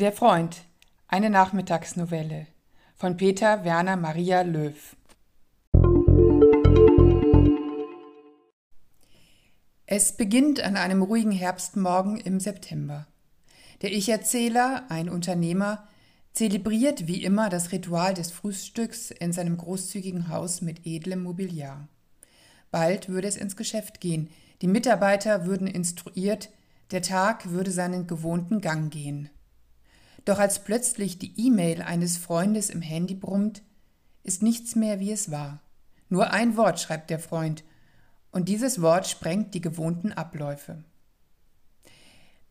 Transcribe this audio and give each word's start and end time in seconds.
Der 0.00 0.12
Freund, 0.12 0.58
eine 1.08 1.28
Nachmittagsnovelle 1.28 2.46
von 2.94 3.16
Peter 3.16 3.64
Werner 3.64 3.96
Maria 3.96 4.42
Löw. 4.42 4.94
Es 9.86 10.16
beginnt 10.16 10.60
an 10.60 10.76
einem 10.76 11.02
ruhigen 11.02 11.32
Herbstmorgen 11.32 12.16
im 12.16 12.38
September. 12.38 13.08
Der 13.82 13.90
Ich-Erzähler, 13.90 14.84
ein 14.88 15.08
Unternehmer, 15.08 15.88
zelebriert 16.32 17.08
wie 17.08 17.24
immer 17.24 17.48
das 17.48 17.72
Ritual 17.72 18.14
des 18.14 18.30
Frühstücks 18.30 19.10
in 19.10 19.32
seinem 19.32 19.56
großzügigen 19.56 20.28
Haus 20.28 20.60
mit 20.62 20.86
edlem 20.86 21.24
Mobiliar. 21.24 21.88
Bald 22.70 23.08
würde 23.08 23.26
es 23.26 23.36
ins 23.36 23.56
Geschäft 23.56 24.00
gehen, 24.00 24.30
die 24.62 24.68
Mitarbeiter 24.68 25.44
würden 25.44 25.66
instruiert, 25.66 26.50
der 26.92 27.02
Tag 27.02 27.50
würde 27.50 27.72
seinen 27.72 28.06
gewohnten 28.06 28.60
Gang 28.60 28.92
gehen. 28.92 29.28
Doch 30.28 30.38
als 30.38 30.58
plötzlich 30.58 31.18
die 31.18 31.32
E-Mail 31.40 31.80
eines 31.80 32.18
Freundes 32.18 32.68
im 32.68 32.82
Handy 32.82 33.14
brummt, 33.14 33.62
ist 34.22 34.42
nichts 34.42 34.76
mehr, 34.76 35.00
wie 35.00 35.10
es 35.10 35.30
war. 35.30 35.62
Nur 36.10 36.32
ein 36.32 36.58
Wort 36.58 36.78
schreibt 36.80 37.08
der 37.08 37.18
Freund, 37.18 37.64
und 38.30 38.50
dieses 38.50 38.82
Wort 38.82 39.06
sprengt 39.06 39.54
die 39.54 39.62
gewohnten 39.62 40.12
Abläufe. 40.12 40.84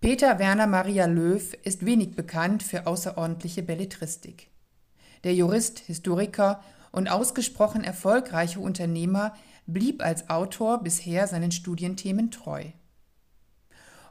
Peter 0.00 0.40
Werner 0.40 0.66
Maria 0.66 1.06
Löw 1.06 1.54
ist 1.62 1.86
wenig 1.86 2.16
bekannt 2.16 2.64
für 2.64 2.88
außerordentliche 2.88 3.62
Belletristik. 3.62 4.50
Der 5.22 5.36
Jurist, 5.36 5.78
Historiker 5.78 6.64
und 6.90 7.06
ausgesprochen 7.06 7.84
erfolgreiche 7.84 8.58
Unternehmer 8.58 9.32
blieb 9.66 10.02
als 10.02 10.28
Autor 10.28 10.82
bisher 10.82 11.28
seinen 11.28 11.52
Studienthemen 11.52 12.32
treu. 12.32 12.64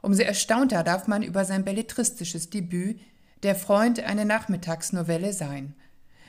Umso 0.00 0.22
erstaunter 0.22 0.82
darf 0.82 1.08
man 1.08 1.22
über 1.22 1.44
sein 1.44 1.62
belletristisches 1.62 2.48
Debüt 2.48 2.98
Der 3.42 3.54
Freund 3.54 4.00
eine 4.00 4.24
Nachmittagsnovelle 4.24 5.32
sein. 5.32 5.74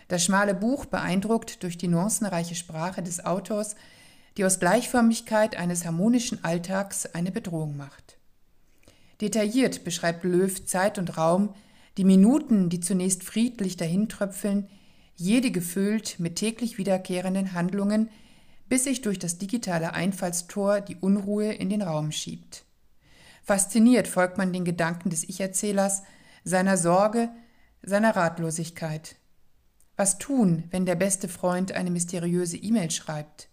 Das 0.07 0.23
schmale 0.23 0.53
Buch 0.53 0.85
beeindruckt 0.85 1.63
durch 1.63 1.77
die 1.77 1.87
nuancenreiche 1.87 2.55
Sprache 2.55 3.01
des 3.03 3.25
Autors, 3.25 3.75
die 4.37 4.45
aus 4.45 4.59
Gleichförmigkeit 4.59 5.57
eines 5.57 5.85
harmonischen 5.85 6.43
Alltags 6.43 7.05
eine 7.07 7.31
Bedrohung 7.31 7.75
macht. 7.75 8.17
Detailliert 9.19 9.83
beschreibt 9.83 10.23
Löw 10.23 10.65
Zeit 10.65 10.97
und 10.97 11.17
Raum, 11.17 11.53
die 11.97 12.05
Minuten, 12.05 12.69
die 12.69 12.79
zunächst 12.79 13.23
friedlich 13.23 13.75
dahintröpfeln, 13.75 14.69
jede 15.15 15.51
gefüllt 15.51 16.19
mit 16.19 16.37
täglich 16.37 16.77
wiederkehrenden 16.77 17.53
Handlungen, 17.53 18.09
bis 18.69 18.85
sich 18.85 19.01
durch 19.01 19.19
das 19.19 19.37
digitale 19.37 19.93
Einfallstor 19.93 20.79
die 20.79 20.95
Unruhe 20.95 21.51
in 21.51 21.69
den 21.69 21.81
Raum 21.81 22.13
schiebt. 22.13 22.63
Fasziniert 23.43 24.07
folgt 24.07 24.37
man 24.37 24.53
den 24.53 24.63
Gedanken 24.63 25.09
des 25.09 25.27
Ich-Erzählers, 25.27 26.03
seiner 26.43 26.77
Sorge, 26.77 27.29
seiner 27.83 28.15
Ratlosigkeit. 28.15 29.15
Was 29.95 30.17
tun, 30.17 30.63
wenn 30.71 30.85
der 30.85 30.95
beste 30.95 31.27
Freund 31.27 31.73
eine 31.73 31.91
mysteriöse 31.91 32.57
E-Mail 32.57 32.91
schreibt? 32.91 33.49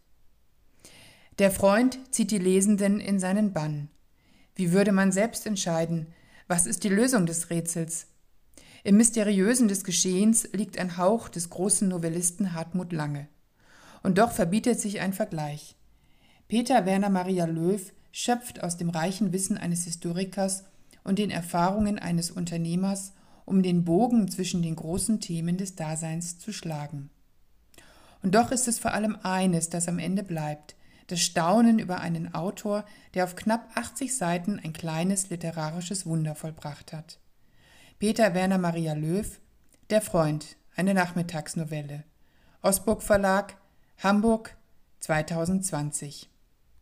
Der 1.38 1.50
Freund 1.50 1.98
zieht 2.10 2.30
die 2.30 2.38
Lesenden 2.38 3.00
in 3.00 3.20
seinen 3.20 3.52
Bann. 3.52 3.88
Wie 4.54 4.72
würde 4.72 4.92
man 4.92 5.12
selbst 5.12 5.46
entscheiden, 5.46 6.08
was 6.48 6.66
ist 6.66 6.82
die 6.84 6.88
Lösung 6.88 7.26
des 7.26 7.50
Rätsels? 7.50 8.06
Im 8.82 8.96
Mysteriösen 8.96 9.68
des 9.68 9.84
Geschehens 9.84 10.48
liegt 10.52 10.78
ein 10.78 10.96
Hauch 10.96 11.28
des 11.28 11.50
großen 11.50 11.88
Novellisten 11.88 12.54
Hartmut 12.54 12.92
Lange. 12.92 13.28
Und 14.02 14.18
doch 14.18 14.32
verbietet 14.32 14.80
sich 14.80 15.00
ein 15.00 15.12
Vergleich. 15.12 15.76
Peter 16.48 16.86
Werner 16.86 17.10
Maria 17.10 17.44
Löw 17.44 17.92
schöpft 18.12 18.62
aus 18.62 18.76
dem 18.76 18.90
reichen 18.90 19.32
Wissen 19.32 19.58
eines 19.58 19.84
Historikers 19.84 20.64
und 21.08 21.18
den 21.18 21.30
Erfahrungen 21.30 21.98
eines 21.98 22.30
Unternehmers, 22.30 23.14
um 23.46 23.62
den 23.62 23.82
Bogen 23.84 24.30
zwischen 24.30 24.60
den 24.60 24.76
großen 24.76 25.20
Themen 25.20 25.56
des 25.56 25.74
Daseins 25.74 26.38
zu 26.38 26.52
schlagen. 26.52 27.08
Und 28.22 28.34
doch 28.34 28.52
ist 28.52 28.68
es 28.68 28.78
vor 28.78 28.92
allem 28.92 29.16
eines, 29.22 29.70
das 29.70 29.88
am 29.88 29.98
Ende 29.98 30.22
bleibt, 30.22 30.76
das 31.06 31.20
Staunen 31.20 31.78
über 31.78 32.00
einen 32.00 32.34
Autor, 32.34 32.84
der 33.14 33.24
auf 33.24 33.36
knapp 33.36 33.70
80 33.74 34.14
Seiten 34.14 34.60
ein 34.62 34.74
kleines 34.74 35.30
literarisches 35.30 36.04
Wunder 36.04 36.34
vollbracht 36.34 36.92
hat. 36.92 37.18
Peter 37.98 38.34
Werner 38.34 38.58
Maria 38.58 38.92
Löw, 38.92 39.40
Der 39.88 40.02
Freund, 40.02 40.56
eine 40.76 40.92
Nachmittagsnovelle. 40.92 42.04
Osburg 42.60 43.02
Verlag, 43.02 43.56
Hamburg 43.96 44.56
2020. 45.00 46.28